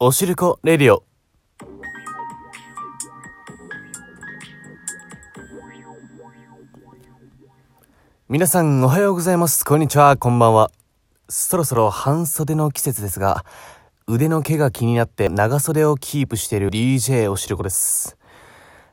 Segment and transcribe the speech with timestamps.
[0.00, 1.04] おしるこレディオ。
[8.28, 9.64] 皆さんおはようございます。
[9.64, 10.72] こんにちは、こんばんは。
[11.28, 13.44] そろそろ半袖の季節ですが、
[14.08, 18.18] 腕の毛が気になって長袖をキープしている DJ おしるこです。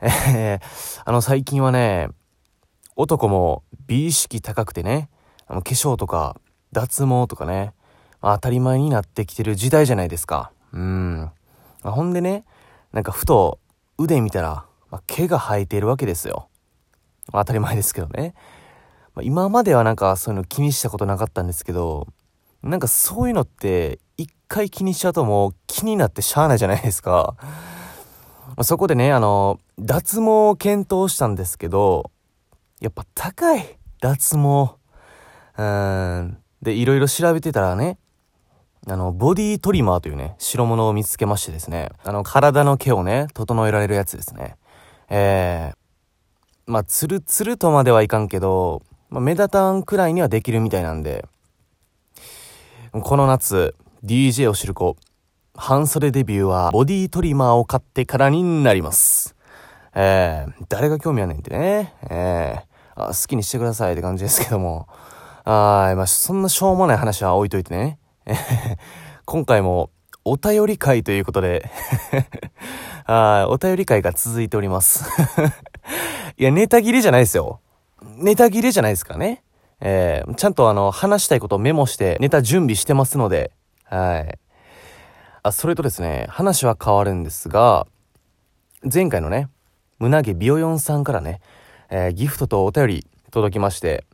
[0.00, 2.08] えー、あの最近はね、
[2.96, 5.10] 男も美意識高くてね、
[5.46, 6.40] あの化粧とか
[6.72, 7.72] 脱毛とかね、
[8.20, 10.50] 当たり前になってきてる時代じゃないですか。
[10.72, 11.30] うん。
[11.82, 12.44] ほんでね、
[12.92, 13.58] なんかふと
[13.98, 16.48] 腕見たら、まあ毛が生えているわけですよ。
[17.32, 18.34] まあ当たり前ですけどね。
[19.14, 22.06] まあ今まではなんかそういうの気にしたことなかったんですけど、
[22.62, 27.36] なんかそういうのって一回気にしちゃうともう気になってしゃあないじゃないですか。
[28.56, 32.10] まそこでね、あの、脱毛を検討したんですけど、
[32.80, 34.40] やっぱ高い脱毛。
[34.40, 36.38] うーん。
[36.62, 37.98] で、いろいろ調べてたらね、
[38.90, 44.56] あの、ボディトリマーというね、白物を見つけましてですね、あの、体の毛をね、整えられるやつですね。
[45.10, 51.26] えー、まあ、ツルツルとまではいかんけど、まあ、目立たんくらいにはできるみたいなんで、
[52.92, 54.96] この夏、DJ を知る子、
[55.54, 59.34] 半袖デビューはボディトリマーを買ってからになります。
[59.94, 64.86] えー、誰が興味あんねんってね、えー、あ好きにしてくださいって感じですけども、
[65.44, 67.98] あーまあ、そんなしょうもない話は置いといてね。
[69.24, 69.90] 今回も
[70.24, 71.70] お便り会ということで
[73.06, 75.04] あお便り会が続いております。
[76.36, 77.60] いや、ネタ切れじゃないですよ。
[78.16, 79.42] ネタ切れじゃないですかね。
[79.80, 83.52] えー、ちゃんとあの、話したいことをメモしてネタ準備してますので、
[83.84, 84.38] はい。
[85.42, 87.86] あ、それとですね、話は変わるんですが、
[88.82, 89.48] 前回のね、
[89.98, 91.40] 胸毛ビオヨンさんからね、
[91.90, 94.04] えーギフトとお便り届きまして、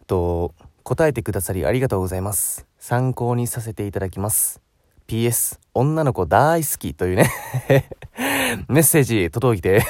[0.00, 2.69] えっと、答えてくださりありがとうございます。
[2.80, 4.62] 参考にさせていただきます。
[5.06, 7.30] PS、女の子大好きというね、
[8.68, 9.84] メッセージ届いて、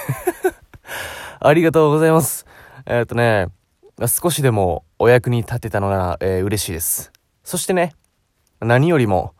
[1.38, 2.46] ありがとうございます。
[2.86, 3.46] えーっとね、
[4.08, 7.12] 少しでもお役に立てたのなら、えー嬉しいです。
[7.44, 7.94] そしてね、
[8.60, 9.34] 何よりも、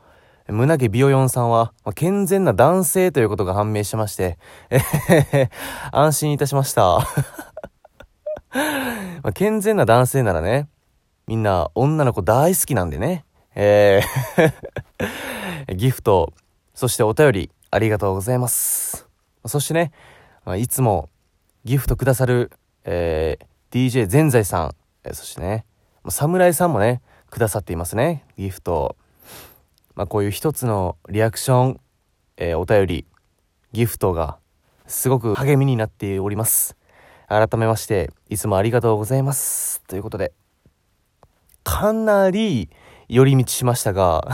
[0.46, 4.38] 胸毛ビオヨンさんは、ま健全な男性ということが判明しまして、
[4.70, 5.50] えへへ
[5.90, 7.00] 安心いたしました。
[9.24, 10.68] ま健全な男性ならね、
[11.26, 13.24] みんな女の子大好きなんでね、
[13.54, 16.32] えー ギフト、
[16.74, 19.06] そしてお便り、ありがとうございます。
[19.46, 19.92] そしてね、
[20.58, 21.08] いつも
[21.64, 22.50] ギフトくださる、
[22.84, 24.74] えー DJ 全財さん、
[25.04, 25.64] えーそしてね、
[26.02, 28.96] まあ侍さんもね、くださっていますね、ギフト。
[29.94, 31.80] まあ、こういう一つのリアクション、
[32.36, 33.06] えーお便り、
[33.72, 34.38] ギフトが
[34.86, 36.76] すごく励みになっております。
[37.28, 39.82] 改めまして、いつもありがとうございます。
[39.82, 40.32] ということで、
[41.62, 42.70] かなり
[43.12, 44.24] 寄り道しましたが、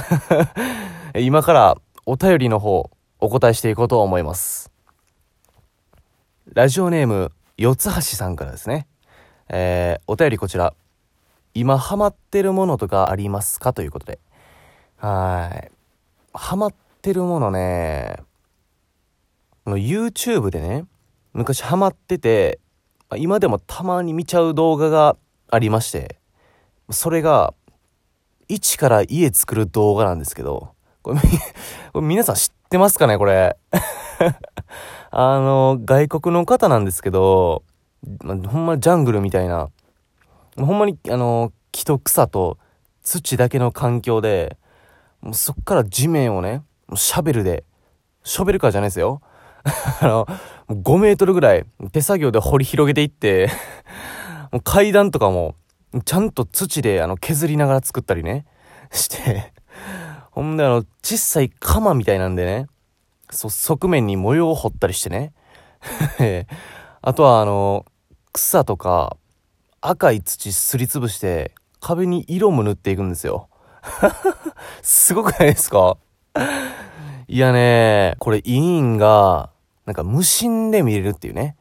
[1.19, 4.71] 今からお便りの方、お答えしていこうと思います。
[6.53, 8.87] ラジオネーム、四橋さんからですね。
[9.49, 10.75] えー、お便りこちら。
[11.55, 13.73] 今ハマってるものとかありますか？
[13.73, 14.19] ということで。
[14.99, 15.71] はい。
[16.35, 18.17] ハマってるものね、
[19.65, 20.85] YouTube でね、
[21.33, 22.61] 昔ハマってて、
[23.17, 25.17] 今でもたまに見ちゃう動画が
[25.51, 26.19] ありまして、
[26.91, 27.55] それが、
[28.49, 30.71] 一から家作る動画なんですけど、
[31.03, 31.21] これ、
[31.93, 33.57] これ皆さん知ってますかねこれ？
[35.11, 37.63] あの、外国の方なんですけど、
[38.27, 39.69] ほんまジャングルみたいな、
[40.57, 42.59] ほんまに、あの、木と草と
[43.03, 44.57] 土だけの環境で、
[45.21, 46.63] もうそっから地面をね、
[46.95, 47.65] シャベルで、
[48.23, 49.21] ショベルカーじゃないですよ。
[50.01, 50.27] あの、
[50.69, 53.51] 5メートルぐらい手作業で掘り広げていって、
[54.53, 55.55] もう階段とかも、
[56.03, 58.45] ちゃんと土であの削りながら作ったりね、
[58.93, 59.53] して、
[60.31, 62.67] ほんであの、小さい鎌みたいなんでね、
[63.31, 65.33] そ、側面に模様を彫ったりしてね。
[67.03, 67.85] あとはあの、
[68.33, 69.17] 草とか
[69.81, 73.49] 赤い土すりつぶして壁に色も塗っていくんですよ。
[74.83, 75.97] すごくないですか？
[77.29, 79.51] いやね、これ委員が、
[79.85, 81.57] なんか無心で見れるっていうね。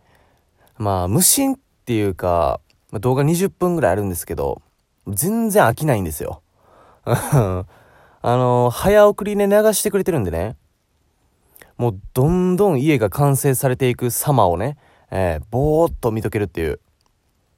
[0.77, 2.59] まあ無心っていうか、
[2.95, 4.61] まあ動画20分ぐらいあるんですけど、
[5.05, 6.41] 全然飽きないんですよ。
[7.03, 7.65] あ
[8.23, 10.55] の、早送りで流してくれてるんでね。
[11.77, 14.77] もうどんどん家が完成されていく様をね、
[15.11, 16.79] えー、ぼーっと見とけるっていう。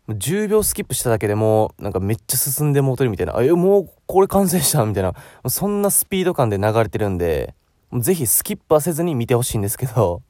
[0.10, 3.38] 10秒スキップしただけでもう、なんかめっちゃ進んでもうとるみたいな。
[3.38, 5.14] あ、え、もうこれ完成したみたいな。
[5.48, 7.54] そんなスピード感で流れてるんで、
[7.94, 10.24] ぜひスキップはせずに見てほしいんですけど。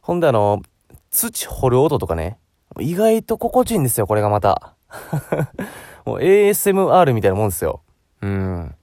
[0.00, 0.62] ほんであの、
[1.10, 2.38] 土掘る音とかね、
[2.80, 4.74] 意外と心地いいんですよ、これがまた。
[6.04, 7.82] もう ASMR みたいなもんですよ。
[8.22, 8.74] うん。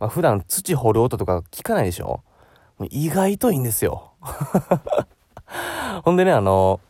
[0.00, 2.22] まあ、普段土掘る音とか聞かないでしょ？
[2.90, 4.12] 意外といいんですよ。
[6.04, 6.80] ほんでね、あの、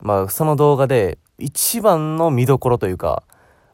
[0.00, 3.24] まあ、その動画で一番の見どころというか、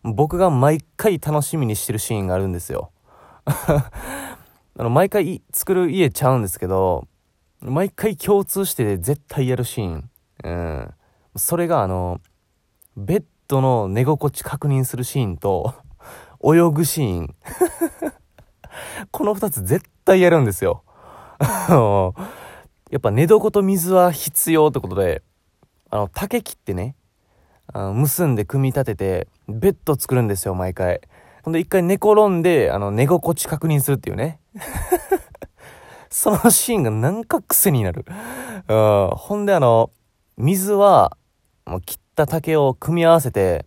[0.02, 2.90] 僕が毎回楽しみにしてるシーンがあるんですよ。
[3.44, 7.06] あの、毎回作る家ちゃうんですけど、
[7.60, 10.10] 毎回共通して絶対やるシーン。
[10.44, 10.94] うん。
[11.36, 12.20] それがあの、
[12.96, 15.74] ベッドの寝心地確認するシーンと、
[16.44, 17.34] 泳ぐシーン。
[19.10, 20.84] この二つ絶対やるんですよ。
[22.90, 25.22] やっぱ寝床と水は必要ってことで、
[25.90, 26.94] あの、竹切ってね、
[27.72, 31.00] あの結んで組み立てて、ベッド作るんですよ、毎回。
[31.42, 34.40] ほんで一回寝転んで、あの、寝心地確認するっていうね。
[36.10, 38.04] そのシーンがなんか癖になる。
[38.68, 39.10] うん。
[39.16, 39.90] ほんであの、
[40.36, 41.16] 水は、
[41.66, 43.66] もう切った竹を組み合わせて、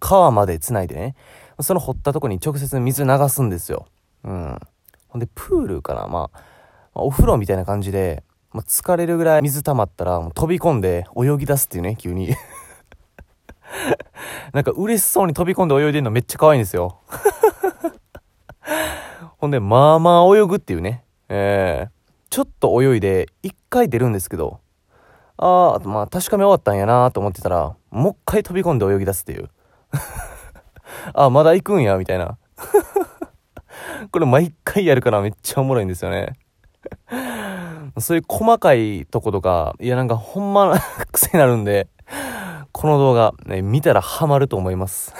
[0.00, 1.14] 川まで繋いでね、
[1.60, 3.86] その掘ったとこに直接水流すんですよ。
[4.24, 4.58] うん。
[5.08, 6.40] ほんで、プールかなまあ、
[6.94, 12.34] お風呂みたいな感じで、まあ、疲れるぐらい水溜まったら、もう飛び込んで泳ぎ出すっていうね、急に。
[14.52, 16.98] なんか嬉しそうに飛び込んで泳いでるのめっちゃ可愛いんですよ。
[19.38, 21.04] ほんで、まあまあ泳ぐっていうね。
[21.28, 21.90] えー、
[22.30, 24.60] ちょっと泳いで、一回出るんですけど、
[25.38, 29.48] ああ、まあ確かめ終わったんやなと思ってたら、もう一回飛び込んで泳ぎ出すっていう。
[31.14, 32.38] あ、まだ行くんや、みたいな。
[34.10, 36.34] これ毎回やるからめっちゃおもろいんですよね。
[37.98, 40.76] そういう細かいとことか、いやなんかほんま
[41.12, 41.88] 癖になるんで、
[42.72, 45.14] この動画、ね、見たらハマると思います。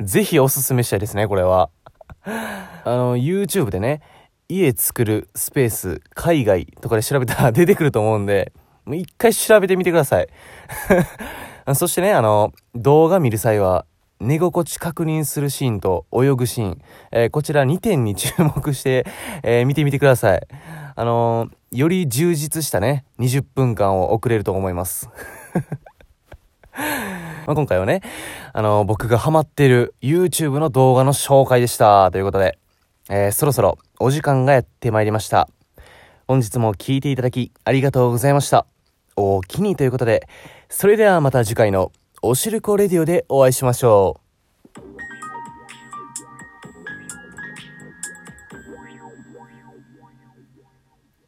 [0.00, 1.70] ぜひおすすめしたいですね、これは。
[2.24, 4.00] あの、YouTube でね、
[4.52, 8.52] 家作るスペース、海外とかで調べたら 出てくると思うんで、
[8.84, 10.28] もう一回調べてみてください。
[11.74, 13.86] そしてね、あの、動画見る際は、
[14.20, 16.78] 寝心地確認するシーンと泳ぐシーン、
[17.10, 19.04] えー、こちら2点に注目して、
[19.42, 20.46] えー、見てみてください。
[20.94, 25.08] あのー、より充実したね、20分間を送れると思います。
[27.46, 28.02] ま今回はね、
[28.52, 32.10] あの僕がハマってる YouTube の動画の紹介でした。
[32.12, 32.58] ということで、
[33.10, 35.48] えそろそろお時間がやってまいりました。
[36.28, 38.66] 本日も聴いていただきありがとうございました。
[39.16, 40.26] おおきにということで、
[40.68, 44.21] それではまた次回のおしるこレディオでお会いしましょう。